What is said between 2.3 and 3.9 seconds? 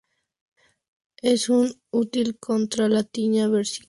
contra la tiña versicolor.